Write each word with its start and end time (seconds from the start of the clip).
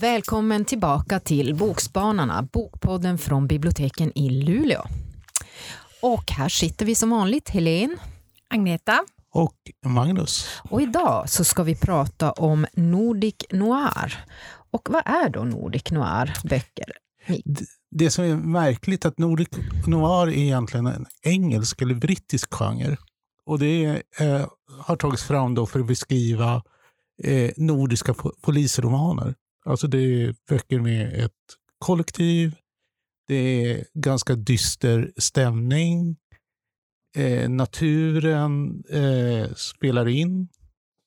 Välkommen 0.00 0.64
tillbaka 0.64 1.20
till 1.20 1.54
Bokspanarna, 1.54 2.42
bokpodden 2.42 3.18
från 3.18 3.46
biblioteken 3.46 4.18
i 4.18 4.30
Luleå. 4.30 4.82
Och 6.02 6.30
här 6.30 6.48
sitter 6.48 6.86
vi 6.86 6.94
som 6.94 7.10
vanligt, 7.10 7.48
Helene, 7.48 7.96
Agneta 8.50 9.04
och 9.32 9.56
Magnus. 9.86 10.48
Och 10.70 10.82
idag 10.82 11.30
så 11.30 11.44
ska 11.44 11.62
vi 11.62 11.76
prata 11.76 12.32
om 12.32 12.66
Nordic 12.72 13.34
Noir. 13.50 14.24
Och 14.70 14.88
vad 14.90 15.02
är 15.06 15.28
då 15.28 15.44
Nordic 15.44 15.90
Noir-böcker? 15.90 16.92
Det, 17.98 18.10
som 18.10 18.24
är 18.24 18.36
märkligt 18.36 19.04
är 19.04 19.08
att 19.08 19.18
Nordic 19.18 19.48
Noir 19.86 20.28
är 20.28 20.38
egentligen 20.38 20.86
en 20.86 21.06
engelsk 21.22 21.82
eller 21.82 21.94
brittisk 21.94 22.54
genre. 22.54 22.96
Och 23.44 23.58
det 23.58 24.02
eh, 24.18 24.46
har 24.80 24.96
tagits 24.96 25.22
fram 25.22 25.54
då 25.54 25.66
för 25.66 25.80
att 25.80 25.86
beskriva 25.86 26.62
eh, 27.22 27.50
nordiska 27.56 28.14
polisromaner. 28.42 29.34
Alltså 29.64 29.86
det 29.86 29.98
är 29.98 30.34
böcker 30.48 30.80
med 30.80 31.24
ett 31.24 31.32
kollektiv, 31.78 32.54
det 33.28 33.34
är 33.34 33.84
ganska 33.94 34.34
dyster 34.34 35.12
stämning, 35.16 36.16
eh, 37.16 37.48
naturen 37.48 38.84
eh, 38.90 39.54
spelar 39.54 40.08
in. 40.08 40.48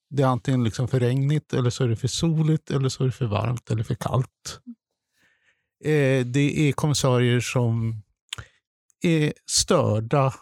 Det 0.10 0.24
är 0.24 0.28
antingen 0.28 0.64
liksom 0.64 0.88
för 0.88 1.00
regnigt, 1.00 1.54
eller 1.54 1.70
så 1.70 1.84
är 1.84 1.88
det 1.88 1.96
för 1.96 2.08
soligt, 2.08 2.72
eller 2.72 2.90
så 2.90 3.04
är 3.04 3.08
det 3.08 3.12
för 3.12 3.26
varmt 3.26 3.72
eller 3.72 3.84
för 3.84 3.96
kallt. 3.96 4.60
Eh, 5.84 6.26
det 6.26 6.70
är 6.70 6.72
kommissarier 6.72 7.40
som 7.40 8.02
är 9.02 9.34
störda 9.46 10.34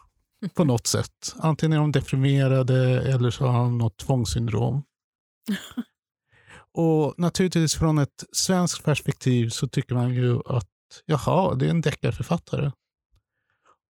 på 0.55 0.63
något 0.63 0.87
sätt. 0.97 1.35
Antingen 1.39 1.73
är 1.73 1.77
de 1.77 1.91
deprimerade 1.91 3.01
eller 3.01 3.31
så 3.31 3.45
har 3.45 3.63
de 3.63 3.77
något 3.77 3.97
tvångssyndrom. 3.97 4.83
Och 6.73 7.13
naturligtvis 7.17 7.75
från 7.75 7.97
ett 7.97 8.23
svenskt 8.31 8.83
perspektiv 8.83 9.49
så 9.49 9.67
tycker 9.67 9.95
man 9.95 10.13
ju 10.13 10.39
att 10.45 10.69
jaha, 11.05 11.55
det 11.55 11.65
är 11.65 11.69
en 11.69 11.81
deckarförfattare. 11.81 12.71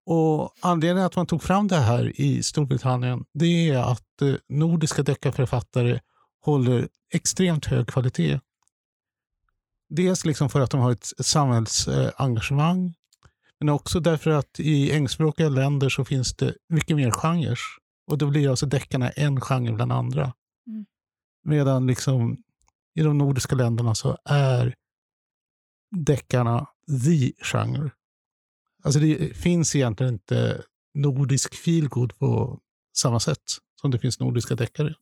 Och 0.05 0.53
anledningen 0.61 1.05
att 1.05 1.15
man 1.15 1.27
tog 1.27 1.43
fram 1.43 1.67
det 1.67 1.75
här 1.75 2.21
i 2.21 2.43
Storbritannien 2.43 3.25
det 3.33 3.69
är 3.69 3.77
att 3.77 4.21
eh, 4.21 4.33
nordiska 4.49 5.03
deckarförfattare 5.03 5.99
håller 6.41 6.87
extremt 7.13 7.65
hög 7.65 7.87
kvalitet. 7.87 8.39
Dels 9.89 10.25
liksom 10.25 10.49
för 10.49 10.61
att 10.61 10.71
de 10.71 10.79
har 10.79 10.91
ett 10.91 11.11
samhällsengagemang, 11.19 12.95
men 13.59 13.69
också 13.69 13.99
därför 13.99 14.29
att 14.29 14.59
i 14.59 14.91
engelskspråkiga 14.91 15.49
länder 15.49 15.89
så 15.89 16.05
finns 16.05 16.35
det 16.35 16.55
mycket 16.69 16.95
mer 16.95 17.11
genrer. 17.11 17.59
Och 18.07 18.17
då 18.17 18.27
blir 18.27 18.49
alltså 18.49 18.65
deckarna 18.65 19.09
en 19.09 19.41
genre 19.41 19.71
bland 19.71 19.91
andra. 19.91 20.33
Mm. 20.67 20.85
Medan 21.43 21.87
liksom 21.87 22.43
i 22.95 23.01
de 23.01 23.17
nordiska 23.17 23.55
länderna 23.55 23.95
så 23.95 24.17
är 24.25 24.75
deckarna 25.91 26.67
the 27.05 27.33
genre. 27.41 27.91
Alltså 28.83 28.99
det 28.99 29.37
finns 29.37 29.75
egentligen 29.75 30.13
inte 30.13 30.63
nordisk 30.93 31.55
feelgood 31.55 32.17
på 32.17 32.59
samma 32.97 33.19
sätt 33.19 33.43
som 33.81 33.91
det 33.91 33.99
finns 33.99 34.19
nordiska 34.19 34.55
deckare. 34.55 34.95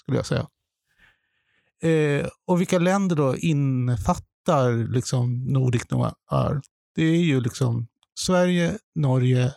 Skulle 0.00 0.18
jag 0.18 0.26
säga. 0.26 0.48
Eh, 1.82 2.28
och 2.46 2.60
vilka 2.60 2.78
länder 2.78 3.16
då 3.16 3.36
innefattar 3.36 4.92
liksom 4.92 5.44
Nordic 5.44 5.90
Noir? 5.90 6.60
Det 6.94 7.02
är 7.02 7.22
ju 7.22 7.40
liksom 7.40 7.86
Sverige, 8.20 8.78
Norge, 8.94 9.54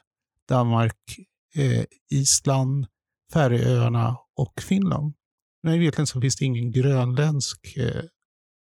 Danmark, 0.50 1.20
eh, 1.56 1.86
Island, 2.12 2.88
Färöarna 3.34 4.18
och 4.36 4.62
Finland. 4.62 5.14
Men 5.64 5.74
egentligen 5.74 6.08
så 6.08 6.22
finns 6.22 6.36
det 6.36 6.46
ingen 6.46 6.72
grönländsk 6.72 7.78
eh, 7.78 8.04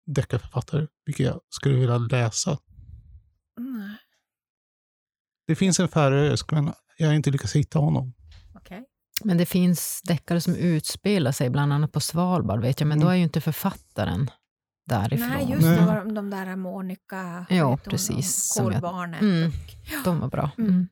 deckarförfattare, 0.05 0.87
vilket 1.05 1.25
jag 1.25 1.41
skulle 1.49 1.75
vilja 1.75 1.97
läsa. 1.97 2.59
Nej. 3.57 3.97
Det 5.47 5.55
finns 5.55 5.79
en 5.79 5.87
färöisk, 5.87 6.51
men 6.51 6.73
jag 6.97 7.07
har 7.07 7.13
inte 7.13 7.31
lyckats 7.31 7.55
hitta 7.55 7.79
honom. 7.79 8.13
Men 9.23 9.37
det 9.37 9.45
finns 9.45 10.01
deckare 10.03 10.41
som 10.41 10.55
utspelar 10.55 11.31
sig 11.31 11.49
bland 11.49 11.73
annat 11.73 11.91
på 11.91 11.99
Svalbard, 11.99 12.61
vet 12.61 12.79
jag, 12.79 12.87
men 12.87 12.97
mm. 12.97 13.05
då 13.05 13.11
är 13.11 13.15
ju 13.15 13.23
inte 13.23 13.41
författaren 13.41 14.31
därifrån. 14.85 15.29
Nej, 15.29 15.51
just 15.51 15.61
det, 15.61 15.85
var 15.85 16.13
de 16.15 16.29
där 16.29 16.55
Monica, 16.55 17.45
ja, 17.49 17.77
precis, 17.77 18.53
Kolbarnet. 18.57 19.21
Mm, 19.21 19.51
de 20.03 20.19
var 20.19 20.27
bra. 20.27 20.51
Mm. 20.57 20.69
mm. 20.69 20.87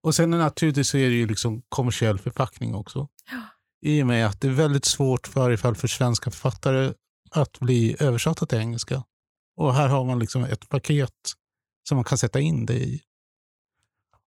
Och 0.00 0.14
sen 0.14 0.30
naturligtvis 0.30 0.88
så 0.88 0.98
är 0.98 1.08
det 1.08 1.16
ju 1.16 1.26
liksom 1.26 1.62
kommersiell 1.68 2.18
förpackning 2.18 2.74
också. 2.74 3.08
Ja. 3.30 3.40
I 3.82 4.02
och 4.02 4.06
med 4.06 4.26
att 4.26 4.40
det 4.40 4.48
är 4.48 4.52
väldigt 4.52 4.84
svårt, 4.84 5.26
för, 5.26 5.40
i 5.40 5.44
varje 5.44 5.56
fall 5.56 5.74
för 5.74 5.88
svenska 5.88 6.30
författare, 6.30 6.92
att 7.30 7.60
bli 7.60 7.96
översatta 8.00 8.46
till 8.46 8.58
engelska. 8.58 9.02
Och 9.56 9.74
här 9.74 9.88
har 9.88 10.04
man 10.04 10.18
liksom 10.18 10.44
ett 10.44 10.68
paket 10.68 11.32
som 11.88 11.96
man 11.96 12.04
kan 12.04 12.18
sätta 12.18 12.40
in 12.40 12.66
det 12.66 12.78
i. 12.78 13.02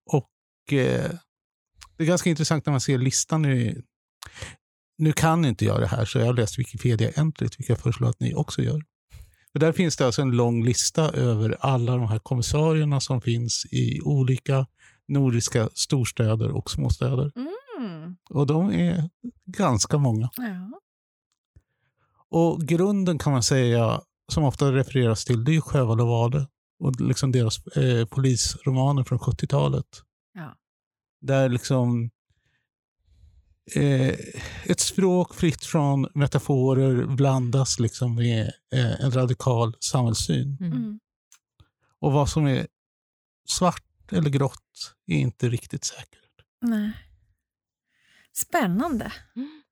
Och 0.06 0.72
eh, 0.72 1.10
Det 2.02 2.06
är 2.06 2.08
ganska 2.08 2.30
intressant 2.30 2.66
när 2.66 2.70
man 2.70 2.80
ser 2.80 2.98
listan. 2.98 3.42
Nu, 3.42 3.82
nu 4.98 5.12
kan 5.12 5.44
inte 5.44 5.64
jag 5.64 5.80
det 5.80 5.86
här, 5.86 6.04
så 6.04 6.18
jag 6.18 6.26
har 6.26 6.32
läst 6.32 6.58
Wikipedia 6.58 7.10
äntligt, 7.10 7.58
vilket 7.58 7.68
jag 7.68 7.78
föreslår 7.78 8.08
att 8.08 8.20
ni 8.20 8.34
också 8.34 8.62
gör. 8.62 8.82
För 9.52 9.58
där 9.58 9.72
finns 9.72 9.96
det 9.96 10.06
alltså 10.06 10.22
en 10.22 10.30
lång 10.30 10.64
lista 10.64 11.10
över 11.10 11.56
alla 11.60 11.96
de 11.96 12.08
här 12.08 12.18
kommissarierna 12.18 13.00
som 13.00 13.20
finns 13.20 13.66
i 13.70 14.00
olika 14.00 14.66
nordiska 15.08 15.68
storstäder 15.74 16.50
och 16.50 16.70
småstäder. 16.70 17.32
Mm. 17.36 18.16
Och 18.30 18.46
de 18.46 18.70
är 18.70 19.10
ganska 19.46 19.98
många. 19.98 20.30
Ja. 20.36 20.80
Och 22.28 22.62
grunden 22.62 23.18
kan 23.18 23.32
man 23.32 23.42
säga, 23.42 24.00
som 24.32 24.44
ofta 24.44 24.72
refereras 24.72 25.24
till, 25.24 25.44
det 25.44 25.56
är 25.56 25.60
Sjöwall 25.60 26.00
och 26.00 26.08
Wade 26.08 26.46
och 26.78 27.00
liksom 27.00 27.32
deras 27.32 27.66
eh, 27.66 28.06
polisromaner 28.06 29.04
från 29.04 29.18
70-talet. 29.18 29.86
Ja. 30.34 30.56
Där 31.22 31.48
liksom 31.48 32.10
eh, 33.74 34.14
ett 34.64 34.80
språk 34.80 35.34
fritt 35.34 35.64
från 35.64 36.08
metaforer 36.14 37.06
blandas 37.06 37.78
liksom 37.78 38.14
med 38.14 38.52
eh, 38.72 39.00
en 39.00 39.10
radikal 39.10 39.76
samhällssyn. 39.80 40.56
Mm. 40.60 40.72
mm. 40.72 41.00
Och 41.98 42.12
vad 42.12 42.28
som 42.28 42.46
är 42.46 42.66
svart 43.48 44.12
eller 44.12 44.30
grått 44.30 44.94
är 45.06 45.16
inte 45.16 45.48
riktigt 45.48 45.84
säkert. 45.84 46.18
Nej. 46.60 46.92
Spännande. 48.32 49.12
Mm. 49.36 49.62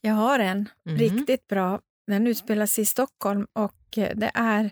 Jag 0.00 0.14
har 0.14 0.38
en 0.38 0.68
mm. 0.86 0.98
riktigt 0.98 1.46
bra. 1.46 1.80
Den 2.10 2.26
utspelar 2.26 2.66
sig 2.66 2.82
i 2.82 2.86
Stockholm 2.86 3.46
och 3.52 3.98
eh, 3.98 4.16
det 4.16 4.30
är 4.34 4.70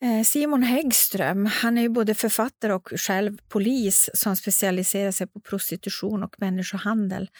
eh, 0.00 0.22
Simon 0.24 0.62
Häggström. 0.62 1.46
Han 1.46 1.78
är 1.78 1.82
ju 1.82 1.88
både 1.88 2.14
författare 2.14 2.72
och 2.72 2.92
själv 2.96 3.38
polis 3.48 4.10
som 4.14 4.36
specialiserar 4.36 5.10
sig 5.10 5.26
på 5.26 5.40
prostitution 5.40 6.22
och 6.22 6.34
människohandel 6.38 7.30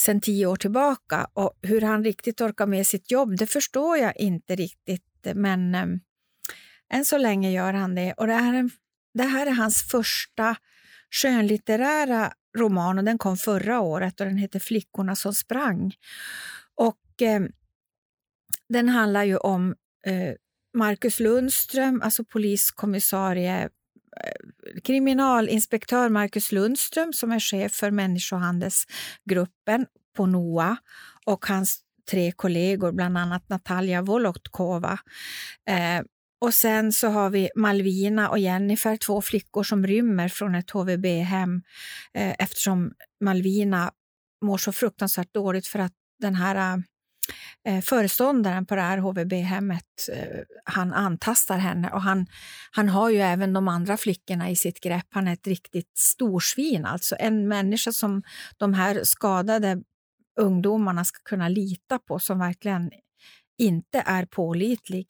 sedan 0.00 0.20
tio 0.20 0.46
år 0.46 0.56
tillbaka. 0.56 1.28
Och 1.32 1.58
hur 1.62 1.80
han 1.80 2.04
riktigt 2.04 2.40
orkar 2.40 2.66
med 2.66 2.86
sitt 2.86 3.10
jobb, 3.10 3.36
det 3.36 3.46
förstår 3.46 3.98
jag 3.98 4.16
inte 4.16 4.56
riktigt. 4.56 5.04
Men 5.34 5.74
eh, 5.74 5.86
än 6.92 7.04
så 7.04 7.18
länge 7.18 7.52
gör 7.52 7.72
han 7.72 7.94
det. 7.94 8.12
Och 8.12 8.26
det, 8.26 8.34
här 8.34 8.54
är, 8.54 8.70
det 9.14 9.24
här 9.24 9.46
är 9.46 9.50
hans 9.50 9.82
första 9.82 10.56
skönlitterära 11.10 12.32
roman 12.58 12.98
och 12.98 13.04
den 13.04 13.18
kom 13.18 13.36
förra 13.36 13.80
året 13.80 14.20
och 14.20 14.26
den 14.26 14.36
heter 14.36 14.58
Flickorna 14.58 15.16
som 15.16 15.34
sprang. 15.34 15.94
Och 16.74 17.22
eh, 17.22 17.40
den 18.68 18.88
handlar 18.88 19.24
ju 19.24 19.36
om 19.36 19.74
eh, 20.06 20.34
Marcus 20.74 21.20
Lundström, 21.20 22.02
alltså 22.02 22.24
poliskommissarie 22.24 23.62
eh, 24.24 24.80
kriminalinspektör 24.84 26.08
Marcus 26.08 26.52
Lundström 26.52 27.12
som 27.12 27.32
är 27.32 27.40
chef 27.40 27.72
för 27.72 27.90
människohandelsgruppen 27.90 29.86
på 30.16 30.26
NOA 30.26 30.76
och 31.26 31.46
hans 31.46 31.80
tre 32.10 32.32
kollegor, 32.32 32.92
bland 32.92 33.18
annat 33.18 33.48
Natalia 33.48 34.02
Volotkova. 34.02 34.98
Eh, 35.68 36.02
och 36.40 36.54
sen 36.54 36.92
så 36.92 37.08
har 37.08 37.30
vi 37.30 37.50
Malvina 37.56 38.28
och 38.28 38.38
Jennifer, 38.38 38.96
två 38.96 39.22
flickor 39.22 39.62
som 39.62 39.86
rymmer 39.86 40.28
från 40.28 40.54
ett 40.54 40.70
HVB-hem 40.70 41.62
eh, 42.14 42.34
eftersom 42.38 42.92
Malvina 43.24 43.92
mår 44.44 44.58
så 44.58 44.72
fruktansvärt 44.72 45.34
dåligt 45.34 45.66
för 45.66 45.78
att 45.78 45.92
den 46.18 46.34
här 46.34 46.74
eh, 46.74 46.82
Eh, 47.68 47.80
föreståndaren 47.80 48.66
på 48.66 48.74
det 48.74 48.80
här 48.80 48.98
HVB-hemmet, 48.98 50.08
eh, 50.12 50.40
han 50.64 50.92
antastar 50.92 51.58
henne 51.58 51.90
och 51.90 52.02
han, 52.02 52.26
han 52.70 52.88
har 52.88 53.10
ju 53.10 53.18
även 53.18 53.52
de 53.52 53.68
andra 53.68 53.96
flickorna 53.96 54.50
i 54.50 54.56
sitt 54.56 54.80
grepp. 54.80 55.06
Han 55.10 55.28
är 55.28 55.32
ett 55.32 55.46
riktigt 55.46 55.98
storsvin, 55.98 56.84
alltså 56.84 57.16
en 57.18 57.48
människa 57.48 57.92
som 57.92 58.22
de 58.56 58.74
här 58.74 59.04
skadade 59.04 59.82
ungdomarna 60.40 61.04
ska 61.04 61.18
kunna 61.24 61.48
lita 61.48 61.98
på, 61.98 62.18
som 62.18 62.38
verkligen 62.38 62.90
inte 63.58 64.02
är 64.06 64.26
pålitlig. 64.26 65.06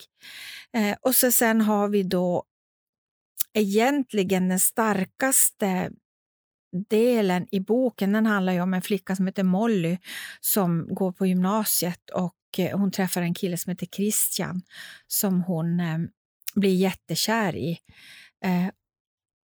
Eh, 0.73 0.97
och 1.01 1.15
så 1.15 1.31
sen 1.33 1.61
har 1.61 1.89
vi 1.89 2.03
då 2.03 2.45
egentligen 3.55 4.49
den 4.49 4.61
starkaste 4.61 5.91
delen 6.89 7.47
i 7.51 7.61
boken 7.61 8.13
den 8.13 8.27
handlar 8.27 8.53
ju 8.53 8.61
om 8.61 8.75
en 8.75 8.83
flicka 8.83 9.17
som 9.17 9.27
heter 9.27 9.43
Molly 9.43 9.99
som 10.41 10.95
går 10.95 11.13
på 11.13 11.27
gymnasiet 11.27 12.11
och 12.11 12.35
Eh, 12.59 12.79
hon 12.79 12.91
träffar 12.91 13.23
en 13.23 13.35
kille 13.35 13.57
som 13.57 13.71
heter 13.71 13.87
Christian 13.87 14.63
som 15.07 15.43
hon 15.43 15.81
eh, 15.81 15.99
blir 16.55 16.75
jättekär 16.75 17.57
i. 17.57 17.79
Eh, 18.45 18.67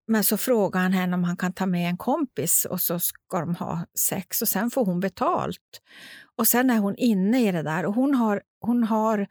men 0.08 0.24
så 0.24 0.38
frågar 0.38 0.82
han 0.82 0.94
henne 0.94 1.16
om 1.16 1.24
han 1.24 1.38
kan 1.38 1.54
ta 1.54 1.66
med 1.66 1.90
en 1.90 1.98
kompis 1.98 2.66
och 2.66 2.82
så 2.82 3.00
ska 3.00 3.40
de 3.40 3.56
ha 3.56 3.86
sex 4.00 4.42
och 4.42 4.48
sen 4.48 4.72
får 4.72 4.86
hon 4.86 5.00
betalt. 5.00 5.82
Och 6.36 6.48
sen 6.48 6.70
är 6.70 6.80
hon 6.80 6.96
inne 6.96 7.48
i 7.48 7.52
det 7.52 7.64
där 7.64 7.86
och 7.86 7.94
hon 7.94 8.16
har, 8.16 8.42
hon 8.62 8.84
har 8.84 9.28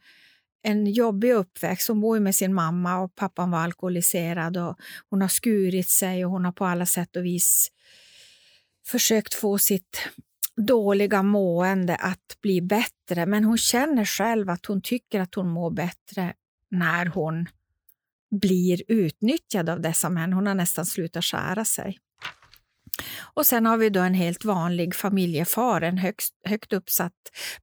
en 0.63 0.87
jobbig 0.87 1.31
uppväxt. 1.31 1.87
Hon 1.87 2.01
bor 2.01 2.19
med 2.19 2.35
sin 2.35 2.53
mamma 2.53 2.99
och 2.99 3.15
pappan 3.15 3.51
var 3.51 3.59
alkoholiserad 3.59 4.57
och 4.57 4.77
hon 5.09 5.21
har 5.21 5.27
skurit 5.27 5.89
sig 5.89 6.25
och 6.25 6.31
hon 6.31 6.45
har 6.45 6.51
på 6.51 6.65
alla 6.65 6.85
sätt 6.85 7.15
och 7.15 7.25
vis 7.25 7.71
försökt 8.87 9.33
få 9.33 9.57
sitt 9.57 9.97
dåliga 10.57 11.23
mående 11.23 11.95
att 11.95 12.37
bli 12.41 12.61
bättre. 12.61 13.25
Men 13.25 13.43
hon 13.43 13.57
känner 13.57 14.05
själv 14.05 14.49
att 14.49 14.65
hon 14.65 14.81
tycker 14.81 15.19
att 15.19 15.35
hon 15.35 15.47
mår 15.47 15.71
bättre 15.71 16.33
när 16.71 17.05
hon 17.05 17.45
blir 18.41 18.83
utnyttjad 18.87 19.69
av 19.69 19.81
dessa 19.81 20.09
män. 20.09 20.33
Hon 20.33 20.47
har 20.47 20.55
nästan 20.55 20.85
slutat 20.85 21.25
skära 21.25 21.65
sig. 21.65 21.99
Och 23.19 23.45
sen 23.45 23.65
har 23.65 23.77
vi 23.77 23.89
då 23.89 23.99
en 23.99 24.13
helt 24.13 24.45
vanlig 24.45 24.95
familjefar, 24.95 25.81
en 25.81 25.97
högst, 25.97 26.33
högt 26.43 26.73
uppsatt 26.73 27.13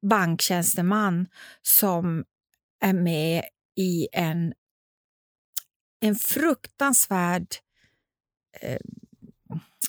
banktjänsteman 0.03 1.27
som 1.63 2.25
är 2.81 2.93
med 2.93 3.45
i 3.77 4.09
en, 4.13 4.53
en 6.01 6.15
fruktansvärd 6.15 7.47
eh, 8.61 8.81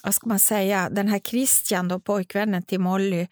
vad 0.02 0.14
ska 0.14 0.28
man 0.28 0.38
säga, 0.38 0.90
den 0.90 1.08
här 1.08 1.18
Christian, 1.18 1.88
då, 1.88 2.00
pojkvännen 2.00 2.62
till 2.62 2.80
Molly, 2.80 3.28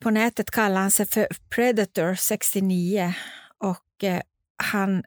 på 0.00 0.10
nätet 0.10 0.50
kallar 0.50 0.80
han 0.80 0.90
sig 0.90 1.06
för 1.06 1.28
Predator 1.54 2.14
69 2.14 3.14
och 3.58 4.04
eh, 4.04 4.20
han 4.62 5.02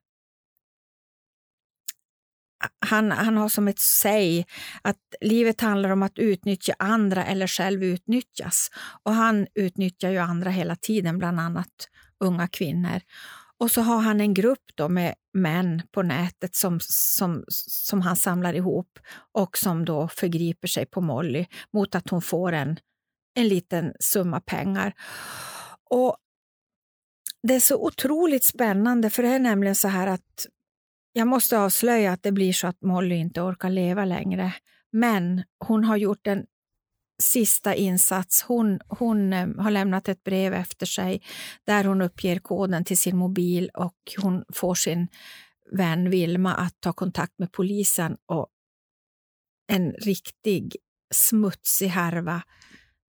han, 2.85 3.11
han 3.11 3.37
har 3.37 3.49
som 3.49 3.67
ett 3.67 3.79
säg 3.79 4.45
att 4.81 4.97
livet 5.21 5.61
handlar 5.61 5.89
om 5.89 6.03
att 6.03 6.19
utnyttja 6.19 6.75
andra 6.79 7.25
eller 7.25 7.47
själv 7.47 7.83
utnyttjas. 7.83 8.71
Och 9.03 9.13
han 9.13 9.47
utnyttjar 9.55 10.09
ju 10.09 10.17
andra 10.17 10.49
hela 10.49 10.75
tiden, 10.75 11.17
bland 11.17 11.39
annat 11.39 11.89
unga 12.19 12.47
kvinnor. 12.47 13.01
Och 13.59 13.71
så 13.71 13.81
har 13.81 14.00
han 14.00 14.21
en 14.21 14.33
grupp 14.33 14.63
då 14.75 14.89
med 14.89 15.15
män 15.33 15.81
på 15.91 16.01
nätet 16.01 16.56
som, 16.56 16.79
som, 16.81 17.44
som 17.47 18.01
han 18.01 18.15
samlar 18.15 18.53
ihop 18.53 19.00
och 19.31 19.57
som 19.57 19.85
då 19.85 20.07
förgriper 20.07 20.67
sig 20.67 20.85
på 20.85 21.01
Molly 21.01 21.45
mot 21.73 21.95
att 21.95 22.09
hon 22.09 22.21
får 22.21 22.51
en, 22.51 22.79
en 23.35 23.47
liten 23.47 23.94
summa 24.00 24.39
pengar. 24.39 24.94
Och 25.89 26.17
Det 27.44 27.56
är 27.56 27.59
så 27.59 27.85
otroligt 27.85 28.44
spännande, 28.44 29.09
för 29.09 29.23
det 29.23 29.29
är 29.29 29.39
nämligen 29.39 29.75
så 29.75 29.88
här 29.88 30.07
att 30.07 30.47
jag 31.13 31.27
måste 31.27 31.59
avslöja 31.59 32.11
att 32.11 32.23
det 32.23 32.31
blir 32.31 32.53
så 32.53 32.67
att 32.67 32.81
Molly 32.81 33.15
inte 33.15 33.41
orkar 33.41 33.69
leva 33.69 34.06
längre. 34.06 34.53
Men 34.91 35.44
hon 35.59 35.83
har 35.83 35.97
gjort 35.97 36.27
en 36.27 36.45
sista 37.19 37.75
insats. 37.75 38.42
Hon, 38.42 38.80
hon 38.88 39.33
eh, 39.33 39.48
har 39.57 39.71
lämnat 39.71 40.10
ett 40.10 40.24
brev 40.24 40.54
efter 40.54 40.86
sig 40.86 41.21
där 41.63 41.83
hon 41.83 42.01
uppger 42.01 42.39
koden 42.39 42.86
till 42.86 42.98
sin 42.98 43.18
mobil 43.18 43.69
och 43.74 43.98
hon 44.18 44.44
får 44.54 44.75
sin 44.75 45.07
vän 45.71 46.10
Vilma 46.10 46.56
att 46.56 46.75
ta 46.80 46.94
kontakt 46.94 47.39
med 47.39 47.51
polisen 47.51 48.18
och 48.25 48.48
en 49.68 49.92
riktig 49.92 50.75
smutsig 51.13 51.88
härva 51.88 52.42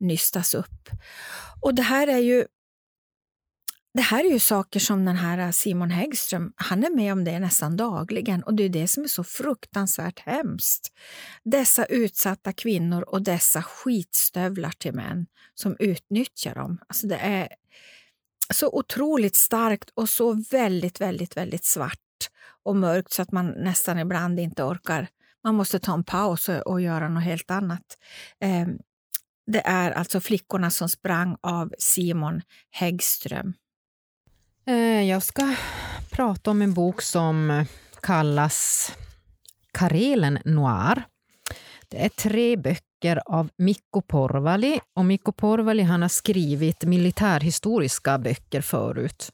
nystas 0.00 0.54
upp. 0.54 0.90
Och 1.60 1.74
det 1.74 1.82
här 1.82 2.06
är 2.06 2.18
ju 2.18 2.46
det 3.94 4.00
här 4.00 4.24
är 4.24 4.30
ju 4.30 4.38
saker 4.38 4.80
som 4.80 5.04
den 5.04 5.16
här 5.16 5.38
äh, 5.38 5.50
Simon 5.50 5.90
Häggström, 5.90 6.52
han 6.56 6.84
är 6.84 6.90
med 6.90 7.12
om 7.12 7.24
det 7.24 7.38
nästan 7.38 7.76
dagligen 7.76 8.42
och 8.42 8.54
det 8.54 8.62
är 8.62 8.68
det 8.68 8.88
som 8.88 9.02
är 9.04 9.08
så 9.08 9.24
fruktansvärt 9.24 10.18
hemskt. 10.18 10.92
Dessa 11.44 11.84
utsatta 11.84 12.52
kvinnor 12.52 13.02
och 13.02 13.22
dessa 13.22 13.62
skitstövlar 13.62 14.70
till 14.78 14.94
män 14.94 15.26
som 15.54 15.76
utnyttjar 15.78 16.54
dem. 16.54 16.78
Alltså 16.88 17.06
det 17.06 17.16
är 17.16 17.48
så 18.54 18.68
otroligt 18.72 19.36
starkt 19.36 19.90
och 19.94 20.08
så 20.08 20.32
väldigt, 20.50 21.00
väldigt, 21.00 21.36
väldigt 21.36 21.64
svart 21.64 21.98
och 22.62 22.76
mörkt 22.76 23.12
så 23.12 23.22
att 23.22 23.32
man 23.32 23.46
nästan 23.46 23.98
ibland 23.98 24.40
inte 24.40 24.62
orkar. 24.62 25.08
Man 25.44 25.54
måste 25.54 25.78
ta 25.78 25.94
en 25.94 26.04
paus 26.04 26.48
och, 26.48 26.66
och 26.66 26.80
göra 26.80 27.08
något 27.08 27.24
helt 27.24 27.50
annat. 27.50 27.98
Eh, 28.40 28.66
det 29.46 29.66
är 29.66 29.90
alltså 29.90 30.20
Flickorna 30.20 30.70
som 30.70 30.88
sprang 30.88 31.36
av 31.40 31.72
Simon 31.78 32.42
Häggström. 32.70 33.54
Eh, 34.70 35.02
jag 35.02 35.22
ska 35.22 35.54
prata 36.10 36.50
om 36.50 36.62
en 36.62 36.74
bok 36.74 37.02
som 37.02 37.64
kallas 38.02 38.92
Karelen 39.78 40.38
Noir. 40.44 41.02
Det 41.88 42.04
är 42.04 42.08
tre 42.08 42.56
böcker 42.56 43.22
av 43.26 43.50
Mikko 43.58 44.00
Porvali. 44.00 44.80
Och 44.96 45.04
Mikko 45.04 45.32
Porvali 45.32 45.82
han 45.82 46.02
har 46.02 46.08
skrivit 46.08 46.84
militärhistoriska 46.84 48.18
böcker 48.18 48.60
förut. 48.60 49.30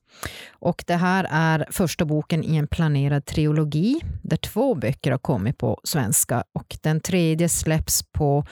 Och 0.50 0.84
det 0.86 0.96
här 0.96 1.26
är 1.30 1.66
första 1.70 2.04
boken 2.04 2.44
i 2.44 2.56
en 2.56 2.68
planerad 2.68 3.24
trilogi 3.24 4.00
där 4.22 4.36
två 4.36 4.74
böcker 4.74 5.10
har 5.10 5.18
kommit 5.18 5.58
på 5.58 5.80
svenska 5.84 6.44
och 6.52 6.76
den 6.82 7.00
tredje 7.00 7.48
släpps 7.48 8.02
på 8.12 8.44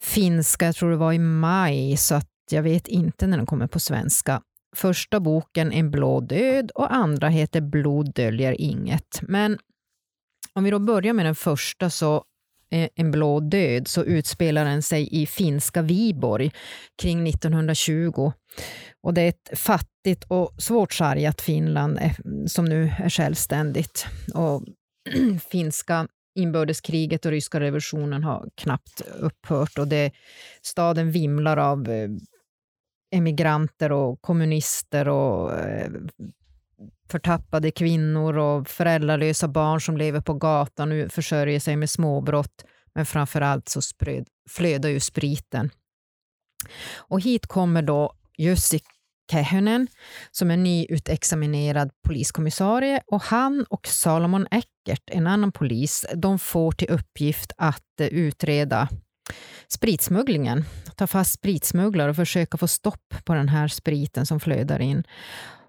finska, 0.00 0.66
jag 0.66 0.74
tror 0.76 0.90
det 0.90 0.96
var 0.96 1.12
i 1.12 1.18
maj, 1.18 1.96
så 1.96 2.14
att 2.14 2.28
jag 2.50 2.62
vet 2.62 2.88
inte 2.88 3.26
när 3.26 3.36
den 3.36 3.46
kommer 3.46 3.66
på 3.66 3.80
svenska. 3.80 4.42
Första 4.76 5.20
boken 5.20 5.72
En 5.72 5.90
blå 5.90 6.20
död 6.20 6.70
och 6.74 6.94
andra 6.94 7.28
heter 7.28 7.60
Blod 7.60 8.12
döljer 8.14 8.60
inget. 8.60 9.20
Men 9.22 9.58
om 10.52 10.64
vi 10.64 10.70
då 10.70 10.78
börjar 10.78 11.12
med 11.12 11.26
den 11.26 11.34
första 11.34 11.90
så 11.90 12.24
eh, 12.70 12.88
En 12.94 13.10
blå 13.10 13.40
död 13.40 13.88
så 13.88 14.04
utspelar 14.04 14.64
den 14.64 14.82
sig 14.82 15.22
i 15.22 15.26
finska 15.26 15.82
Viborg 15.82 16.50
kring 17.02 17.28
1920. 17.28 18.32
Och 19.02 19.14
det 19.14 19.20
är 19.20 19.28
ett 19.28 19.58
fattigt 19.58 20.24
och 20.28 20.54
svårt 20.58 20.92
sargat 20.92 21.40
Finland 21.40 21.98
eh, 21.98 22.12
som 22.46 22.64
nu 22.64 22.92
är 22.98 23.10
självständigt. 23.10 24.06
Och 24.34 24.64
finska 25.50 26.08
inbördeskriget 26.34 27.24
och 27.26 27.30
ryska 27.30 27.60
revolutionen 27.60 28.24
har 28.24 28.48
knappt 28.54 29.00
upphört 29.00 29.78
och 29.78 29.88
det, 29.88 30.12
staden 30.62 31.10
vimlar 31.10 31.56
av 31.56 31.90
eh, 31.90 32.08
emigranter 33.12 33.92
och 33.92 34.22
kommunister 34.22 35.08
och 35.08 35.52
eh, 35.58 35.90
förtappade 37.10 37.70
kvinnor 37.70 38.38
och 38.38 38.68
föräldralösa 38.68 39.48
barn 39.48 39.80
som 39.80 39.96
lever 39.96 40.20
på 40.20 40.34
gatan 40.34 40.92
och 40.92 41.12
försörjer 41.12 41.60
sig 41.60 41.76
med 41.76 41.90
småbrott. 41.90 42.64
Men 42.94 43.06
framför 43.06 43.40
allt 43.40 43.68
så 43.68 43.82
spröd, 43.82 44.26
flödar 44.50 44.88
ju 44.88 45.00
spriten. 45.00 45.70
Och 46.96 47.20
hit 47.20 47.46
kommer 47.46 47.82
då 47.82 48.12
Jussi 48.38 48.80
Kähönen 49.30 49.86
som 50.30 50.50
är 50.50 50.56
nyutexaminerad 50.56 51.90
poliskommissarie 52.06 53.02
och 53.06 53.22
han 53.22 53.64
och 53.70 53.86
Salomon 53.86 54.46
Eckert, 54.50 55.02
en 55.06 55.26
annan 55.26 55.52
polis, 55.52 56.06
de 56.14 56.38
får 56.38 56.72
till 56.72 56.90
uppgift 56.90 57.52
att 57.56 58.00
eh, 58.00 58.06
utreda 58.06 58.88
spritsmugglingen, 59.68 60.64
ta 60.96 61.06
fast 61.06 61.32
spritsmugglare 61.32 62.10
och 62.10 62.16
försöka 62.16 62.58
få 62.58 62.68
stopp 62.68 63.14
på 63.24 63.34
den 63.34 63.48
här 63.48 63.68
spriten 63.68 64.26
som 64.26 64.40
flödar 64.40 64.80
in. 64.80 65.04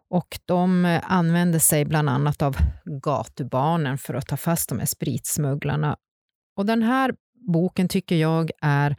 Och 0.09 0.39
de 0.45 0.99
använder 1.03 1.59
sig 1.59 1.85
bland 1.85 2.09
annat 2.09 2.41
av 2.41 2.57
gatubarnen 3.03 3.97
för 3.97 4.13
att 4.13 4.27
ta 4.27 4.37
fast 4.37 4.69
de 4.69 4.79
här 4.79 4.85
spritsmugglarna. 4.85 5.97
Och 6.57 6.65
den 6.65 6.81
här 6.81 7.13
boken 7.47 7.87
tycker 7.87 8.15
jag 8.15 8.51
är, 8.61 8.95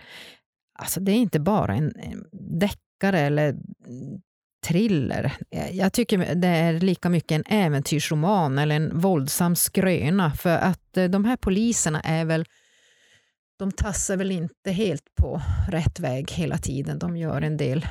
alltså 0.78 1.00
det 1.00 1.12
är 1.12 1.16
inte 1.16 1.40
bara 1.40 1.74
en 1.74 1.92
deckare 2.32 3.20
eller 3.20 3.56
thriller. 4.66 5.32
Jag 5.72 5.92
tycker 5.92 6.34
det 6.34 6.48
är 6.48 6.72
lika 6.72 7.08
mycket 7.08 7.32
en 7.32 7.58
äventyrsroman 7.58 8.58
eller 8.58 8.76
en 8.76 8.98
våldsam 8.98 9.56
skröna, 9.56 10.30
för 10.30 10.58
att 10.58 10.96
eh, 10.96 11.04
de 11.04 11.24
här 11.24 11.36
poliserna 11.36 12.00
är 12.00 12.24
väl 12.24 12.44
de 13.64 13.72
tassar 13.72 14.16
väl 14.16 14.30
inte 14.30 14.70
helt 14.70 15.14
på 15.14 15.42
rätt 15.68 16.00
väg 16.00 16.30
hela 16.30 16.58
tiden. 16.58 16.98
De 16.98 17.16
gör 17.16 17.42
en 17.42 17.56
del 17.56 17.86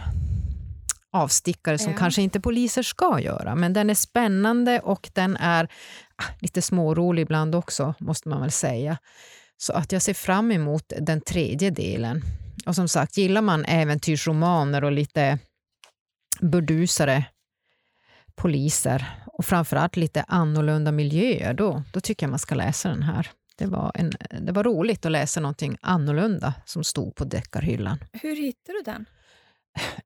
avstickare 1.11 1.77
som 1.77 1.91
ja. 1.91 1.97
kanske 1.97 2.21
inte 2.21 2.39
poliser 2.39 2.83
ska 2.83 3.19
göra. 3.19 3.55
Men 3.55 3.73
den 3.73 3.89
är 3.89 3.93
spännande 3.93 4.79
och 4.79 5.09
den 5.13 5.37
är 5.37 5.63
ah, 6.15 6.23
lite 6.39 6.61
smårolig 6.61 7.21
ibland 7.21 7.55
också, 7.55 7.93
måste 7.99 8.29
man 8.29 8.41
väl 8.41 8.51
säga. 8.51 8.97
Så 9.57 9.73
att 9.73 9.91
jag 9.91 10.01
ser 10.01 10.13
fram 10.13 10.51
emot 10.51 10.93
den 11.01 11.21
tredje 11.21 11.69
delen. 11.69 12.21
Och 12.65 12.75
som 12.75 12.87
sagt, 12.87 13.17
gillar 13.17 13.41
man 13.41 13.65
äventyrsromaner 13.65 14.83
och 14.83 14.91
lite 14.91 15.39
burdusare 16.41 17.25
poliser 18.35 19.05
och 19.25 19.45
framförallt 19.45 19.95
lite 19.95 20.25
annorlunda 20.27 20.91
miljöer, 20.91 21.53
då, 21.53 21.83
då 21.93 21.99
tycker 21.99 22.25
jag 22.25 22.29
man 22.29 22.39
ska 22.39 22.55
läsa 22.55 22.89
den 22.89 23.03
här. 23.03 23.29
Det 23.63 23.69
var, 23.69 23.91
en, 23.95 24.11
det 24.41 24.51
var 24.51 24.63
roligt 24.63 25.05
att 25.05 25.11
läsa 25.11 25.39
någonting 25.39 25.77
annorlunda 25.81 26.53
som 26.65 26.83
stod 26.83 27.15
på 27.15 27.23
deckarhyllan. 27.23 27.97
Hur 28.13 28.35
hittade 28.35 28.77
du 28.77 28.83
den? 28.91 29.05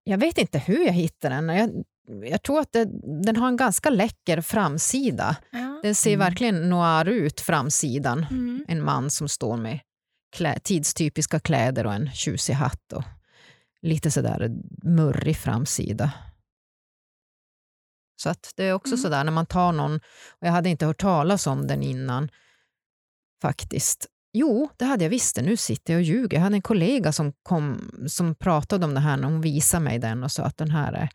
Jag 0.03 0.17
vet 0.17 0.37
inte 0.37 0.59
hur 0.59 0.85
jag 0.85 0.93
hittade 0.93 1.35
den. 1.35 1.49
Jag, 1.49 1.83
jag 2.31 2.43
tror 2.43 2.59
att 2.59 2.71
det, 2.71 2.85
den 3.23 3.35
har 3.35 3.47
en 3.47 3.57
ganska 3.57 3.89
läcker 3.89 4.41
framsida. 4.41 5.35
Ja. 5.51 5.79
Den 5.83 5.95
ser 5.95 6.13
Mm. 6.13 6.19
verkligen 6.19 6.69
noir 6.69 7.05
ut, 7.07 7.41
framsidan. 7.41 8.25
Mm. 8.31 8.65
En 8.67 8.83
man 8.83 9.09
som 9.09 9.29
står 9.29 9.57
med 9.57 9.79
klä, 10.35 10.59
tidstypiska 10.59 11.39
kläder 11.39 11.85
och 11.85 11.93
en 11.93 12.11
tjusig 12.11 12.53
hatt 12.53 12.93
och 12.93 13.03
lite 13.81 14.11
sådär 14.11 14.49
murrig 14.83 15.37
framsida. 15.37 16.11
Så 18.21 18.29
att 18.29 18.51
det 18.55 18.63
är 18.63 18.73
också 18.73 18.93
Mm. 18.93 18.97
sådär 18.97 19.23
när 19.23 19.31
man 19.31 19.45
tar 19.45 19.71
någon, 19.71 19.95
och 20.29 20.47
jag 20.47 20.51
hade 20.51 20.69
inte 20.69 20.85
hört 20.85 21.01
talas 21.01 21.47
om 21.47 21.67
den 21.67 21.83
innan 21.83 22.29
faktiskt. 23.41 24.07
Jo, 24.33 24.69
det 24.77 24.85
hade 24.85 25.03
jag 25.05 25.09
visst. 25.09 25.37
Nu 25.41 25.57
sitter 25.57 25.93
jag 25.93 25.99
och 25.99 26.03
ljuger. 26.03 26.37
Jag 26.37 26.43
hade 26.43 26.55
en 26.55 26.61
kollega 26.61 27.11
som, 27.11 27.33
kom, 27.43 27.91
som 28.07 28.35
pratade 28.35 28.85
om 28.85 28.93
det 28.93 28.99
här 28.99 29.17
när 29.17 29.27
hon 29.27 29.41
visade 29.41 29.83
mig 29.83 29.99
den 29.99 30.23
och 30.23 30.31
sa 30.31 30.43
att 30.43 30.57
den 30.57 30.71
här 30.71 30.93
är... 30.93 31.09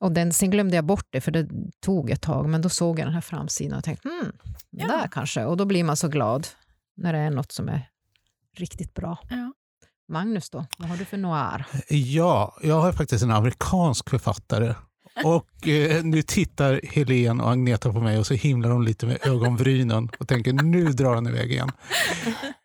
Och 0.00 0.12
den, 0.12 0.32
sen 0.32 0.50
glömde 0.50 0.76
jag 0.76 0.84
bort 0.84 1.06
det 1.10 1.20
för 1.20 1.30
det 1.32 1.48
tog 1.80 2.10
ett 2.10 2.22
tag, 2.22 2.48
men 2.48 2.62
då 2.62 2.68
såg 2.68 2.98
jag 2.98 3.06
den 3.06 3.14
här 3.14 3.20
framsidan 3.20 3.78
och 3.78 3.84
tänkte 3.84 4.08
hmm, 4.08 4.32
Ja. 4.70 4.86
där 4.86 5.08
kanske. 5.08 5.44
Och 5.44 5.56
då 5.56 5.64
blir 5.64 5.84
man 5.84 5.96
så 5.96 6.08
glad 6.08 6.46
när 6.96 7.12
det 7.12 7.18
är 7.18 7.30
något 7.30 7.52
som 7.52 7.68
är 7.68 7.88
riktigt 8.56 8.94
bra. 8.94 9.18
Ja. 9.30 9.52
Magnus 10.08 10.50
då, 10.50 10.66
vad 10.78 10.88
har 10.88 10.96
du 10.96 11.04
för 11.04 11.16
noir? 11.16 11.66
Ja, 11.88 12.58
jag 12.62 12.80
har 12.80 12.92
faktiskt 12.92 13.24
en 13.24 13.30
amerikansk 13.30 14.10
författare. 14.10 14.74
Och 15.24 15.68
eh, 15.68 16.04
nu 16.04 16.22
tittar 16.22 16.80
Helen 16.84 17.40
och 17.40 17.50
Agneta 17.50 17.92
på 17.92 18.00
mig 18.00 18.18
och 18.18 18.26
så 18.26 18.34
himlar 18.34 18.70
de 18.70 18.82
lite 18.82 19.06
med 19.06 19.26
ögonbrynen 19.26 20.08
och 20.18 20.28
tänker 20.28 20.52
nu 20.52 20.84
drar 20.84 21.14
han 21.14 21.26
iväg 21.26 21.52
igen. 21.52 21.70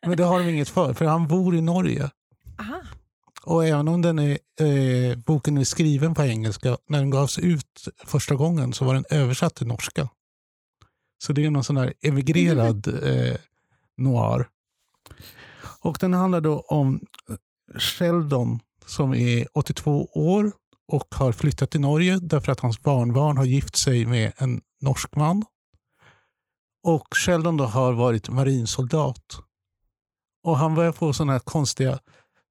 Men 0.08 0.18
det 0.18 0.24
har 0.24 0.40
de 0.40 0.50
inget 0.50 0.70
för, 0.70 0.94
för 0.94 1.06
han 1.06 1.28
bor 1.28 1.56
i 1.56 1.62
Norge. 1.62 2.10
Aha. 2.60 2.82
Och 3.46 3.66
även 3.66 3.88
om 3.88 4.02
den 4.02 4.20
är, 4.20 4.38
eh, 4.60 5.18
boken 5.18 5.58
är 5.58 5.64
skriven 5.64 6.16
på 6.16 6.24
engelska, 6.24 6.78
när 6.90 7.00
den 7.00 7.10
gavs 7.10 7.40
ut 7.40 7.88
första 8.06 8.36
gången 8.36 8.74
så 8.74 8.86
var 8.86 8.94
den 8.94 9.06
översatt 9.10 9.56
till 9.56 9.68
norska. 9.68 10.10
Så 11.18 11.34
det 11.34 11.46
är 11.46 11.50
någon 11.50 11.64
sån 11.64 11.78
här 11.78 11.94
emigrerad 12.02 12.88
eh, 13.04 13.36
noir. 13.98 14.48
Och 15.82 15.98
den 16.00 16.14
handlar 16.14 16.42
då 16.42 16.60
om 16.60 17.00
Sheldon 17.78 18.60
som 18.86 19.14
är 19.14 19.48
82 19.54 20.06
år 20.14 20.52
och 20.88 21.16
har 21.16 21.32
flyttat 21.32 21.72
till 21.72 21.82
Norge 21.82 22.20
därför 22.22 22.52
att 22.52 22.60
hans 22.60 22.82
barnbarn 22.82 23.38
har 23.38 23.46
gift 23.46 23.76
sig 23.76 24.06
med 24.06 24.34
en 24.38 24.62
norsk 24.82 25.16
man. 25.16 25.46
Och 26.84 27.08
Sheldon 27.16 27.58
då 27.58 27.66
har 27.66 27.94
varit 27.94 28.30
marinsoldat. 28.30 29.40
Och 30.44 30.58
han 30.58 30.76
börjar 30.76 30.92
få 30.92 31.14
såna 31.14 31.32
här 31.32 31.40
konstiga 31.40 32.00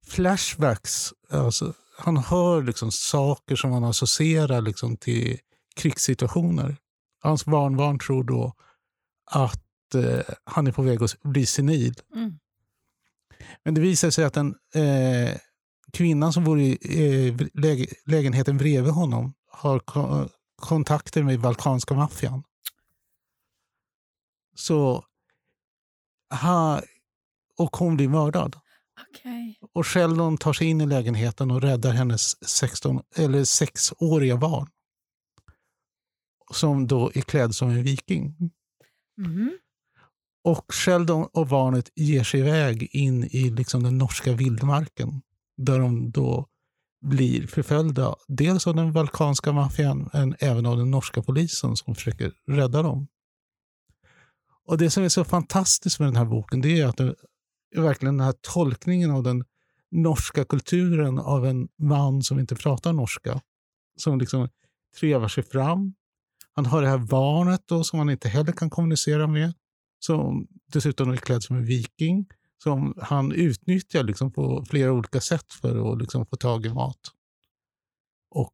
flashbacks. 0.07 1.12
Alltså, 1.31 1.75
han 1.99 2.17
hör 2.17 2.62
liksom 2.62 2.93
saker 2.93 3.57
som 3.57 3.73
han 3.73 3.85
associerar 3.85 4.61
liksom 4.61 4.97
till 4.97 5.38
krigssituationer. 5.76 6.76
Hans 7.23 7.45
barnbarn 7.45 7.99
tror 7.99 8.25
då 8.25 8.53
att 9.31 9.95
eh, 9.95 10.35
han 10.45 10.67
är 10.67 10.73
på 10.73 10.83
väg 10.83 11.03
att 11.03 11.23
bli 11.23 11.47
senil. 11.47 11.95
Mm. 12.14 12.38
Men 13.64 13.75
det 13.75 13.81
visar 13.81 14.11
sig 14.11 14.25
att 14.25 14.35
den 14.35 14.55
eh, 14.75 15.35
kvinnan 15.94 16.32
som 16.32 16.44
bor 16.44 16.60
i 16.60 16.78
eh, 16.82 17.46
läge, 17.54 17.86
lägenheten 18.06 18.56
bredvid 18.58 18.92
honom 18.92 19.34
har 19.50 19.78
ko- 19.78 20.28
kontakter 20.56 21.22
med 21.22 21.40
balkanska 21.40 21.94
maffian. 21.94 22.42
Så 24.56 25.04
ha, 26.42 26.82
och 27.58 27.76
hon 27.76 27.96
blir 27.96 28.08
mördad. 28.08 28.56
Okej. 29.10 29.58
Och 29.72 29.86
Sheldon 29.86 30.38
tar 30.38 30.52
sig 30.52 30.66
in 30.66 30.80
i 30.80 30.86
lägenheten 30.86 31.50
och 31.50 31.62
räddar 31.62 31.92
hennes 31.92 32.46
16, 32.48 33.02
eller 33.16 33.44
sexåriga 33.44 34.36
barn. 34.36 34.68
Som 36.52 36.86
då 36.86 37.10
är 37.14 37.20
klädd 37.20 37.54
som 37.54 37.68
en 37.68 37.82
viking. 37.82 38.50
Mhm. 39.16 39.58
Och 40.44 40.74
Sheldon 40.74 41.28
och 41.32 41.46
barnet 41.46 41.90
ger 41.94 42.24
sig 42.24 42.40
iväg 42.40 42.88
in 42.92 43.24
i 43.24 43.50
liksom 43.50 43.82
den 43.82 43.98
norska 43.98 44.32
vildmarken. 44.32 45.22
Där 45.56 45.78
de 45.78 46.11
då 46.11 46.46
blir 47.04 47.46
förföljda. 47.46 48.14
Dels 48.28 48.66
av 48.66 48.75
den 48.75 48.92
balkanska 48.92 49.52
maffian 49.52 50.11
men 50.12 50.34
även 50.38 50.66
av 50.66 50.76
den 50.76 50.90
norska 50.90 51.23
polisen 51.23 51.76
som 51.76 51.94
försöker 51.94 52.32
rädda 52.46 52.82
dem. 52.82 53.08
Och 54.66 54.78
Det 54.78 54.90
som 54.90 55.04
är 55.04 55.08
så 55.08 55.25
fantastiskt 55.25 56.00
med 56.00 56.08
den 56.08 56.16
här 56.16 56.25
boken 56.25 56.61
det 56.61 56.80
är 56.80 56.87
att 56.87 56.96
det 56.96 57.14
är 57.76 57.80
verkligen 57.80 58.16
den 58.16 58.26
här 58.26 58.34
tolkningen 58.54 59.11
av 59.11 59.23
den 59.23 59.44
norska 59.90 60.44
kulturen 60.44 61.18
av 61.18 61.46
en 61.46 61.68
man 61.78 62.23
som 62.23 62.38
inte 62.38 62.54
pratar 62.54 62.92
norska. 62.92 63.40
Som 63.96 64.18
liksom 64.18 64.49
trevar 65.00 65.28
sig 65.28 65.44
fram. 65.44 65.94
Han 66.52 66.66
har 66.66 66.82
det 66.82 66.88
här 66.88 66.99
barnet 66.99 67.61
då, 67.66 67.84
som 67.84 67.99
han 67.99 68.11
inte 68.11 68.28
heller 68.28 68.52
kan 68.52 68.70
kommunicera 68.70 69.26
med 69.26 69.52
som 69.99 70.46
dessutom 70.73 71.11
är 71.11 71.16
klädd 71.16 71.42
som 71.42 71.56
en 71.56 71.64
viking, 71.64 72.26
som 72.62 72.94
han 73.02 73.32
utnyttjar 73.32 74.02
liksom 74.02 74.32
på 74.32 74.64
flera 74.68 74.92
olika 74.92 75.20
sätt 75.20 75.52
för 75.52 75.92
att 75.92 75.99
liksom 75.99 76.26
få 76.26 76.37
tag 76.37 76.66
i 76.66 76.68
mat. 76.68 77.00
Och 78.30 78.52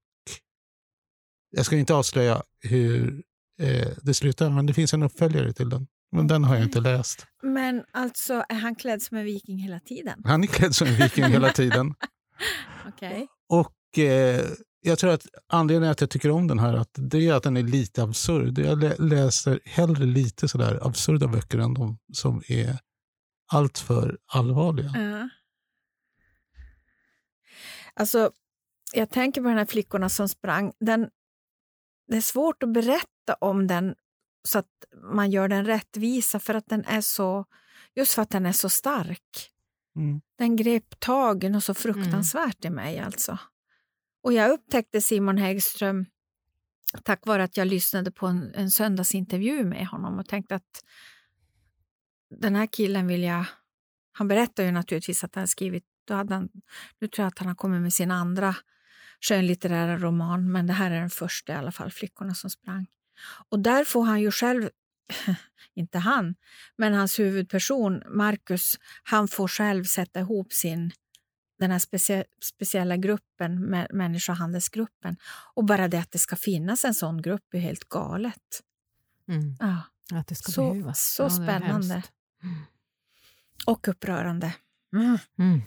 jag 1.51 1.67
ska 1.67 1.77
inte 1.77 1.95
avslöja 1.95 2.43
hur 2.61 3.23
eh, 3.61 3.89
det 4.03 4.15
slutar, 4.15 4.51
men 4.51 4.67
det 4.67 4.75
finns 4.75 4.95
en 4.95 5.03
uppföljare 5.03 5.53
till 5.53 5.69
den. 5.69 5.87
Men 6.13 6.27
den 6.27 6.45
har 6.45 6.55
jag 6.55 6.65
inte 6.65 6.81
läst. 6.81 7.27
Men 7.43 7.85
alltså, 7.93 8.45
är 8.49 8.55
han 8.55 8.75
klädd 8.75 9.03
som 9.03 9.17
en 9.17 9.25
viking 9.25 9.59
hela 9.59 9.81
tiden? 9.81 10.23
Han 10.25 10.43
är 10.43 10.47
klädd 10.47 10.75
som 10.75 10.89
en 10.89 10.95
viking 10.97 11.25
hela 11.25 11.53
tiden. 11.53 11.95
Okej. 12.89 13.29
Och 13.49 13.99
eh, 13.99 14.45
jag 14.81 14.99
tror 14.99 15.11
att 15.11 15.27
anledningen 15.49 15.91
att 15.93 16.01
jag 16.01 16.11
tycker 16.11 16.31
om 16.31 16.47
den 16.47 16.59
här 16.59 16.75
att 16.75 16.91
det 16.95 17.27
är 17.29 17.35
att 17.35 17.43
den 17.43 17.57
är 17.57 17.63
lite 17.63 18.03
absurd. 18.03 18.59
Jag 18.59 18.79
lä- 18.83 18.97
läser 18.99 19.61
hellre 19.65 20.05
lite 20.07 20.49
sådär 20.49 20.79
absurda 20.87 21.27
böcker 21.29 21.59
än 21.59 21.75
de 21.75 21.99
som 22.13 22.43
är 22.49 22.79
alltför 23.53 24.19
allvarliga. 24.27 24.93
Ja. 24.95 25.29
Alltså, 27.95 28.31
jag 28.93 29.11
tänker 29.11 29.41
på 29.41 29.49
de 29.49 29.55
här 29.55 29.67
flickorna 29.67 30.09
som 30.09 30.29
sprang. 30.29 30.73
Den, 30.81 31.11
det 32.09 32.17
är 32.17 32.21
svårt 32.21 32.63
att 32.63 32.73
berätta 32.73 33.35
om 33.41 33.67
den 33.67 33.95
så 34.49 34.59
att 34.59 34.85
man 35.15 35.31
gör 35.31 35.49
den 35.49 35.65
rättvisa 35.65 36.41
för 36.41 36.55
att 36.55 36.67
den 36.67 36.85
är 36.85 37.01
så, 37.01 37.45
just 37.95 38.13
för 38.13 38.23
att 38.23 38.31
den 38.31 38.47
är 38.47 38.53
så 38.53 38.69
stark. 38.69 39.51
Mm. 39.97 40.21
Den 40.39 40.57
grep 40.57 41.01
tag 41.01 41.45
i 41.45 41.49
något 41.49 41.65
så 41.65 41.75
fruktansvärt 41.75 42.65
i 42.65 42.71
mig 42.71 42.99
alltså. 42.99 43.39
Och 44.23 44.33
jag 44.33 44.51
upptäckte 44.51 45.01
Simon 45.01 45.39
Häggström 45.39 46.07
tack 47.05 47.27
vare 47.27 47.45
att 47.45 47.57
jag 47.57 47.67
lyssnade 47.67 48.13
på 48.13 48.27
en, 48.27 48.55
en 48.55 48.71
söndagsintervju 48.71 49.65
med 49.65 49.87
honom 49.87 50.19
och 50.19 50.29
tänkte 50.29 50.55
att 50.55 50.85
den 52.31 52.57
här 52.57 52.67
killen 52.67 53.07
vill 53.07 53.23
jag... 53.23 53.45
Han 54.13 54.29
berättar 54.29 54.65
ju 54.65 54.71
naturligtvis 54.73 55.25
att 55.25 55.35
han 55.35 55.49
skrivit... 55.49 55.85
Då 56.05 56.15
hade 56.15 56.35
han, 56.35 56.49
nu 57.01 57.09
tror 57.09 57.23
jag 57.25 57.29
att 57.29 57.39
han 57.39 57.49
har 57.49 57.55
kommit 57.55 57.83
med 57.83 57.93
sin 57.93 58.11
andra 58.11 58.57
skönlitterära 59.21 59.99
roman, 59.99 60.53
men 60.53 60.67
det 60.67 60.73
här 60.73 60.91
är 60.91 61.01
den 61.01 61.11
första 61.11 61.53
i 61.53 61.57
alla 61.57 61.73
fall, 61.73 61.91
Flickorna 61.91 62.35
som 62.35 62.51
sprang. 62.51 62.87
Och 63.49 63.59
där 63.59 63.85
får 63.85 64.05
han 64.05 64.21
ju 64.21 64.31
själv, 64.31 64.71
inte 65.75 65.99
han, 65.99 66.35
men 66.77 66.95
hans 66.95 67.19
huvudperson 67.19 68.03
Marcus, 68.17 68.79
han 69.03 69.29
får 69.29 69.49
själv 69.49 69.85
sätta 69.85 70.21
ihop 70.21 70.53
sin 70.53 70.93
den 71.59 71.71
här 71.71 71.79
specie, 71.79 72.25
speciella 72.43 72.97
gruppen, 72.97 73.75
mä- 73.75 73.93
människohandelsgruppen. 73.93 75.17
Och 75.55 75.65
bara 75.65 75.89
det 75.89 75.99
att 75.99 76.13
det 76.13 76.19
ska 76.19 76.37
finnas 76.37 76.85
en 76.85 76.95
sån 76.95 77.23
grupp 77.23 77.55
är 77.55 77.59
helt 77.59 77.85
galet. 77.89 78.63
Mm. 79.29 79.57
Ja, 79.61 79.83
Att 80.19 80.27
det 80.27 80.35
ska 80.35 80.53
Så- 80.53 80.71
behövas. 80.71 81.15
så 81.15 81.25
är 81.25 81.29
spännande. 81.29 82.03
Och 83.67 83.89
upprörande. 83.89 84.55
Mm. 85.39 85.63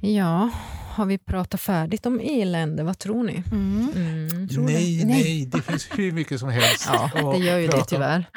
Ja, 0.00 0.50
har 0.94 1.06
vi 1.06 1.18
pratat 1.18 1.60
färdigt 1.60 2.06
om 2.06 2.20
elände? 2.20 2.82
Vad 2.84 2.98
tror 2.98 3.24
ni? 3.24 3.42
Mm. 3.52 3.88
Mm. 3.96 4.48
Tror 4.48 4.66
det. 4.66 4.72
Nej, 4.72 5.04
nej, 5.04 5.46
det 5.46 5.62
finns 5.62 5.88
hur 5.98 6.12
mycket 6.12 6.40
som 6.40 6.48
helst. 6.48 6.88
Ja, 6.92 7.32
det 7.32 7.38
gör 7.38 7.58
ju 7.58 7.66
det 7.66 7.84
tyvärr. 7.84 8.30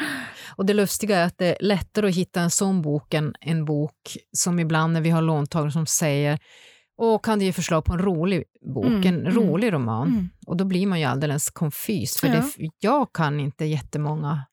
Och 0.56 0.66
det 0.66 0.74
lustiga 0.74 1.18
är 1.18 1.26
att 1.26 1.38
det 1.38 1.46
är 1.46 1.58
lättare 1.60 2.08
att 2.10 2.16
hitta 2.16 2.42
en 2.42 2.50
sån 2.50 2.82
bok 2.82 3.14
än 3.14 3.34
en 3.42 3.66
bok 3.66 4.18
som 4.38 4.60
ibland 4.60 4.94
när 4.94 5.02
vi 5.02 5.10
har 5.10 5.22
låntagare 5.22 5.72
som 5.72 5.86
säger 5.86 6.40
och 6.98 7.26
kan 7.26 7.40
du 7.40 7.46
ge 7.46 7.54
förslag 7.54 7.86
på 7.86 7.94
en 7.94 8.00
rolig 8.00 8.44
bok, 8.74 8.86
Mm, 8.86 9.04
en 9.08 9.20
mm, 9.28 9.34
rolig 9.34 9.74
roman? 9.74 10.08
Mm. 10.08 10.30
Och 10.48 10.58
då 10.58 10.66
blir 10.66 10.88
man 10.88 11.00
ju 11.00 11.06
alldeles 11.06 11.50
konfys, 11.50 12.18
för 12.20 12.28
Ja. 12.28 12.34
det, 12.34 12.70
jag 12.80 13.14
kan 13.14 13.40
inte 13.40 13.66
jättemånga 13.66 14.46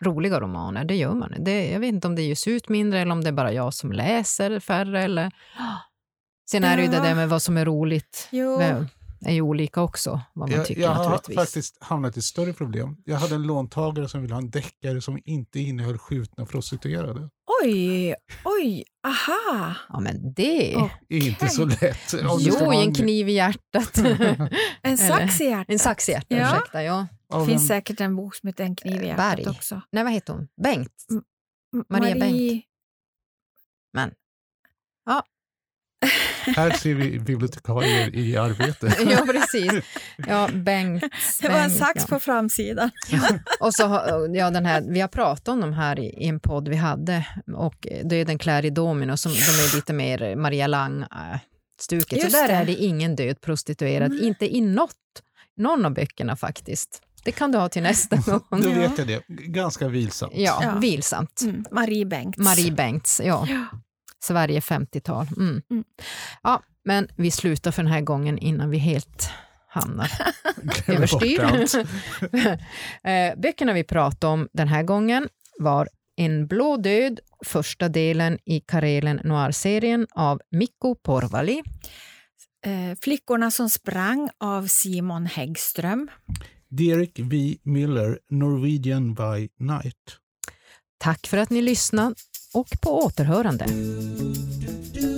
roliga 0.00 0.40
romaner, 0.40 0.84
det 0.84 0.94
gör 0.96 1.14
man. 1.14 1.34
Det, 1.38 1.70
jag 1.70 1.80
vet 1.80 1.88
inte 1.88 2.06
om 2.06 2.14
det 2.14 2.22
ges 2.22 2.46
ut 2.48 2.68
mindre 2.68 3.00
eller 3.00 3.12
om 3.12 3.24
det 3.24 3.28
är 3.28 3.32
bara 3.32 3.52
jag 3.52 3.74
som 3.74 3.92
läser 3.92 4.60
färre. 4.60 5.02
Eller... 5.02 5.30
Sen 6.50 6.64
är 6.64 6.76
det 6.76 6.82
ju 6.82 6.88
det 6.88 7.00
där 7.00 7.14
med 7.14 7.28
vad 7.28 7.42
som 7.42 7.56
är 7.56 7.64
roligt. 7.64 8.28
Jo, 8.32 8.58
Med, 8.58 8.88
är 9.26 9.32
ju 9.32 9.42
olika 9.42 9.82
också, 9.82 10.20
vad 10.34 10.48
man 10.48 10.58
Jag, 10.58 10.66
tycker 10.66 10.82
jag 10.82 10.90
har 10.90 11.34
faktiskt 11.34 11.76
hamnat 11.80 12.16
i 12.16 12.22
större 12.22 12.52
problem. 12.52 12.96
Jag 13.04 13.16
hade 13.16 13.34
en 13.34 13.42
låntagare 13.42 14.08
som 14.08 14.22
ville 14.22 14.34
ha 14.34 14.40
en 14.40 14.50
deckare 14.50 15.00
som 15.00 15.18
inte 15.24 15.60
innehöll 15.60 15.98
skjutna 15.98 16.46
prostituerade. 16.46 17.28
Oj, 17.64 18.14
oj, 18.44 18.84
aha. 19.06 19.74
Ja, 19.88 20.00
men 20.00 20.32
det... 20.32 20.76
Det 21.08 21.16
är 21.16 21.26
inte 21.26 21.48
så 21.48 21.64
lätt. 21.64 22.10
Det 22.10 22.26
jo, 22.38 22.72
en 22.72 22.94
kniv 22.94 23.28
i 23.28 23.32
hjärtat. 23.32 23.98
En 24.82 24.98
sax 24.98 25.40
i 25.40 25.44
hjärtat. 25.44 25.66
en 25.68 25.78
sax 25.78 26.08
i 26.08 26.12
hjärtat, 26.12 26.26
Ja. 26.38 26.46
ursäkta. 26.56 26.82
Ja. 26.82 27.06
Det 27.30 27.46
finns 27.46 27.62
en- 27.62 27.68
säkert 27.68 28.00
en 28.00 28.16
bok 28.16 28.34
som 28.34 28.46
heter 28.46 28.64
En 28.64 28.76
kniv 28.76 29.02
i 29.02 29.06
hjärtat 29.06 29.36
Berg. 29.36 29.48
också. 29.48 29.82
Nej, 29.92 30.04
vad 30.04 30.12
heter 30.12 30.32
hon? 30.32 30.48
Bengt? 30.62 30.92
M- 31.12 31.84
Maria 31.88 32.14
Marie... 32.16 32.62
Här 36.56 36.70
ser 36.70 36.94
vi 36.94 37.18
bibliotekarier 37.18 38.14
i 38.16 38.36
arbete. 38.36 38.96
ja, 39.10 39.26
precis. 39.32 39.72
Ja, 40.16 40.48
Bengt. 40.52 41.04
Det 41.42 41.48
var 41.48 41.56
en 41.58 41.68
Bengt, 41.68 41.78
sax 41.78 42.02
ja. 42.02 42.06
på 42.08 42.20
framsidan. 42.20 42.90
Och 43.60 43.74
så, 43.74 43.82
ja, 44.34 44.50
den 44.50 44.66
här, 44.66 44.80
vi 44.88 45.00
har 45.00 45.08
pratat 45.08 45.48
om 45.48 45.60
de 45.60 45.72
här 45.72 45.98
i, 45.98 46.06
i 46.24 46.26
en 46.28 46.40
podd 46.40 46.68
vi 46.68 46.76
hade 46.76 47.26
och 47.56 47.86
Döden 48.04 48.38
klär 48.38 48.64
i 48.64 48.70
domino, 48.70 49.16
som, 49.16 49.32
de 49.32 49.38
är 49.38 49.76
lite 49.76 49.92
mer 49.92 50.36
Maria 50.36 50.66
Lang-stuket. 50.66 52.08
Så 52.20 52.26
Just 52.26 52.32
där 52.32 52.48
det. 52.48 52.54
är 52.54 52.64
det 52.66 52.74
ingen 52.74 53.16
död 53.16 53.40
prostituerad, 53.40 54.10
Nej. 54.10 54.26
inte 54.26 54.56
i 54.56 54.60
något, 54.60 54.94
någon 55.56 55.84
av 55.84 55.94
böckerna 55.94 56.36
faktiskt. 56.36 57.02
Det 57.24 57.32
kan 57.32 57.52
du 57.52 57.58
ha 57.58 57.68
till 57.68 57.82
nästa 57.82 58.16
gång. 58.26 58.40
Då 58.50 58.70
vet 58.70 58.98
jag 58.98 59.06
det. 59.06 59.22
Ganska 59.28 59.88
vilsamt. 59.88 60.32
Ja, 60.36 60.60
Ja. 60.62 60.78
vilsamt. 60.78 61.40
Mm. 61.42 61.64
Marie 61.72 62.04
Bengts. 62.06 62.38
Marie 62.38 62.72
Bengts, 62.72 63.20
ja. 63.24 63.46
Ja. 63.48 63.66
Sverige 64.20 64.60
50-tal. 64.60 65.26
Mm. 65.36 65.62
Mm. 65.70 65.84
Ja, 66.42 66.62
men 66.84 67.08
vi 67.16 67.30
slutar 67.30 67.70
för 67.70 67.82
den 67.82 67.92
här 67.92 68.00
gången 68.00 68.38
innan 68.38 68.70
vi 68.70 68.78
helt 68.78 69.30
hamnar 69.68 70.10
överstyr. 70.86 71.40
Eh, 73.04 73.36
Böckerna 73.38 73.72
vi 73.72 73.84
pratade 73.84 74.32
om 74.32 74.48
den 74.52 74.68
här 74.68 74.82
gången 74.82 75.28
var 75.58 75.88
En 76.16 76.46
blå 76.46 76.76
död, 76.76 77.20
första 77.46 77.88
delen 77.88 78.38
i 78.44 78.60
Karelen 78.60 79.20
Noir-serien 79.24 80.06
av 80.14 80.40
Mikko 80.50 80.94
Porvali. 80.94 81.62
Eh, 82.66 82.98
Flickorna 83.02 83.50
som 83.50 83.70
sprang 83.70 84.30
av 84.40 84.66
Simon 84.66 85.26
Häggström. 85.26 86.08
Derek 86.70 87.18
V. 87.18 87.58
Miller, 87.62 88.18
Norwegian 88.30 89.14
by 89.14 89.48
Night. 89.58 90.18
Tack 90.98 91.26
för 91.26 91.36
att 91.36 91.50
ni 91.50 91.62
lyssnade 91.62 92.14
och 92.54 92.68
på 92.82 93.04
återhörande. 93.04 93.66
Du 94.94 95.17